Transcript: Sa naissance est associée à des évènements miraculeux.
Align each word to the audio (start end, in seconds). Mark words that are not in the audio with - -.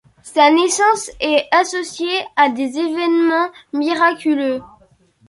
Sa 0.23 0.49
naissance 0.49 1.11
est 1.19 1.45
associée 1.51 2.21
à 2.35 2.49
des 2.49 2.75
évènements 2.79 3.51
miraculeux. 3.71 4.59